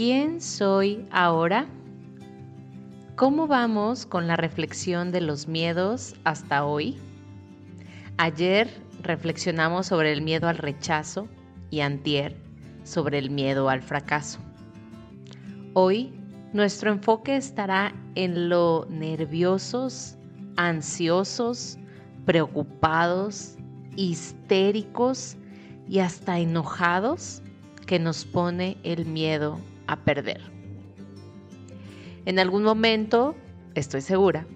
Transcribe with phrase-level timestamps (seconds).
[0.00, 1.66] ¿Quién soy ahora?
[3.16, 6.96] ¿Cómo vamos con la reflexión de los miedos hasta hoy?
[8.16, 8.70] Ayer
[9.02, 11.28] reflexionamos sobre el miedo al rechazo
[11.68, 12.34] y antier
[12.82, 14.38] sobre el miedo al fracaso.
[15.74, 16.14] Hoy
[16.54, 20.16] nuestro enfoque estará en lo nerviosos,
[20.56, 21.76] ansiosos,
[22.24, 23.58] preocupados,
[23.96, 25.36] histéricos
[25.86, 27.42] y hasta enojados
[27.84, 29.58] que nos pone el miedo
[29.90, 30.40] a perder.
[32.24, 33.34] En algún momento,
[33.74, 34.46] estoy segura,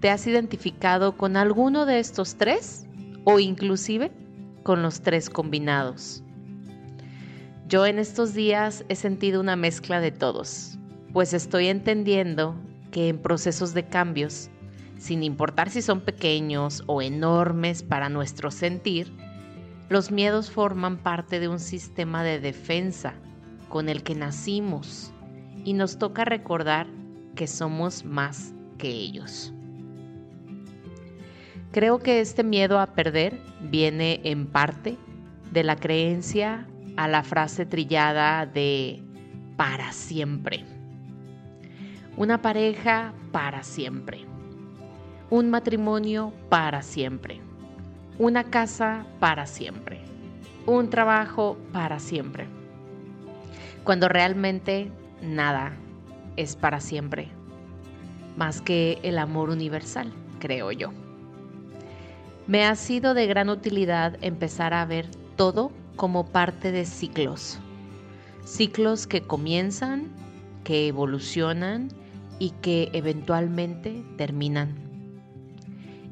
[0.00, 2.86] te has identificado con alguno de estos tres
[3.24, 4.10] o inclusive
[4.64, 6.24] con los tres combinados.
[7.68, 10.78] Yo en estos días he sentido una mezcla de todos,
[11.12, 12.56] pues estoy entendiendo
[12.90, 14.50] que en procesos de cambios,
[14.98, 19.12] sin importar si son pequeños o enormes para nuestro sentir,
[19.88, 23.14] los miedos forman parte de un sistema de defensa
[23.72, 25.14] con el que nacimos
[25.64, 26.86] y nos toca recordar
[27.34, 29.50] que somos más que ellos.
[31.70, 34.98] Creo que este miedo a perder viene en parte
[35.52, 39.02] de la creencia a la frase trillada de
[39.56, 40.66] para siempre.
[42.18, 44.26] Una pareja para siempre.
[45.30, 47.40] Un matrimonio para siempre.
[48.18, 49.98] Una casa para siempre.
[50.66, 52.61] Un trabajo para siempre
[53.84, 55.72] cuando realmente nada
[56.36, 57.28] es para siempre,
[58.36, 60.92] más que el amor universal, creo yo.
[62.46, 67.58] Me ha sido de gran utilidad empezar a ver todo como parte de ciclos,
[68.44, 70.08] ciclos que comienzan,
[70.64, 71.88] que evolucionan
[72.38, 74.74] y que eventualmente terminan.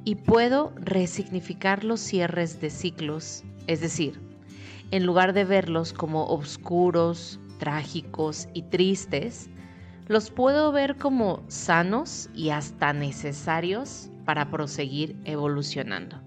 [0.04, 4.20] Y puedo resignificar los cierres de ciclos, es decir,
[4.90, 9.48] en lugar de verlos como oscuros, trágicos y tristes,
[10.08, 16.20] los puedo ver como sanos y hasta necesarios para proseguir evolucionando.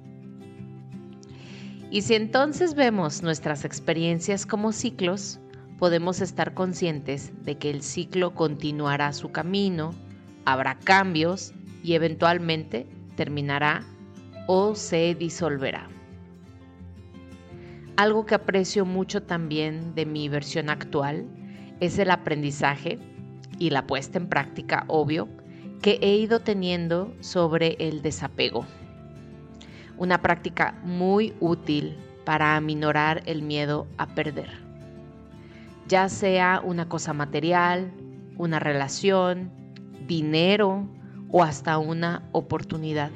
[1.91, 5.40] Y si entonces vemos nuestras experiencias como ciclos,
[5.78, 9.91] podemos estar conscientes de que el ciclo continuará su camino,
[10.46, 11.53] habrá cambios
[11.84, 13.84] y eventualmente terminará
[14.47, 15.93] o se disolverá.
[17.96, 21.28] Algo que aprecio mucho también de mi versión actual
[21.80, 22.98] es el aprendizaje
[23.59, 25.28] y la puesta en práctica, obvio,
[25.80, 28.66] que he ido teniendo sobre el desapego.
[29.98, 31.96] Una práctica muy útil
[32.26, 34.50] para aminorar el miedo a perder.
[35.88, 37.92] Ya sea una cosa material,
[38.38, 39.52] una relación,
[40.08, 40.88] dinero
[41.30, 43.12] o hasta una oportunidad.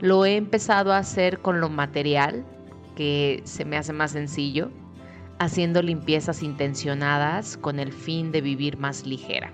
[0.00, 2.44] Lo he empezado a hacer con lo material
[3.00, 4.70] que se me hace más sencillo,
[5.38, 9.50] haciendo limpiezas intencionadas con el fin de vivir más ligera.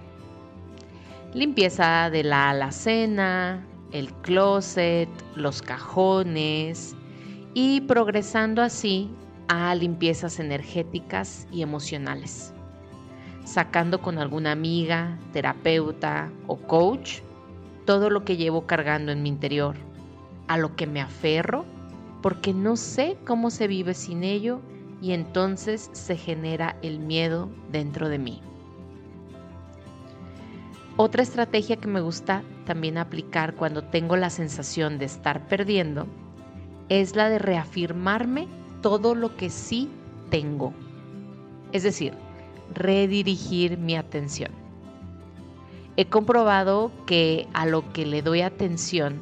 [1.32, 6.96] Limpieza de la alacena, el closet, los cajones
[7.54, 9.08] y progresando así
[9.46, 12.52] a limpiezas energéticas y emocionales.
[13.44, 17.20] Sacando con alguna amiga, terapeuta o coach
[17.84, 19.76] todo lo que llevo cargando en mi interior,
[20.48, 21.75] a lo que me aferro
[22.26, 24.60] porque no sé cómo se vive sin ello
[25.00, 28.42] y entonces se genera el miedo dentro de mí.
[30.96, 36.08] Otra estrategia que me gusta también aplicar cuando tengo la sensación de estar perdiendo
[36.88, 38.48] es la de reafirmarme
[38.82, 39.88] todo lo que sí
[40.28, 40.74] tengo.
[41.70, 42.12] Es decir,
[42.74, 44.50] redirigir mi atención.
[45.96, 49.20] He comprobado que a lo que le doy atención,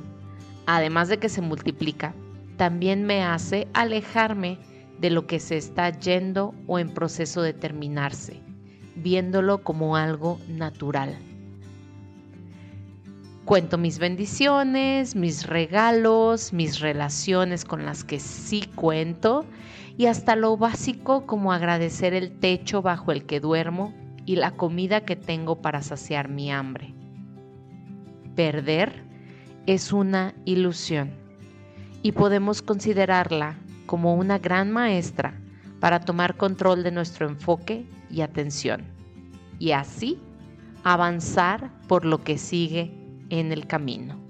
[0.65, 2.15] además de que se multiplica,
[2.56, 4.59] también me hace alejarme
[5.00, 8.41] de lo que se está yendo o en proceso de terminarse,
[8.97, 11.16] viéndolo como algo natural.
[13.44, 19.44] Cuento mis bendiciones, mis regalos, mis relaciones con las que sí cuento
[19.98, 23.92] y hasta lo básico como agradecer el techo bajo el que duermo
[24.24, 26.95] y la comida que tengo para saciar mi hambre.
[28.34, 29.04] Perder
[29.66, 31.23] es una ilusión
[32.04, 33.56] y podemos considerarla
[33.86, 35.41] como una gran maestra
[35.80, 38.83] para tomar control de nuestro enfoque y atención
[39.59, 40.21] y así
[40.83, 42.92] avanzar por lo que sigue
[43.30, 44.21] en el camino.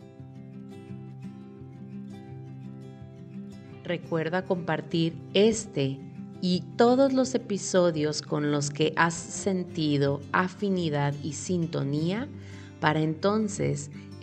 [3.83, 5.99] Recuerda compartir este
[6.41, 12.29] y todos los episodios con los que has sentido afinidad y sintonía
[12.79, 13.91] para entonces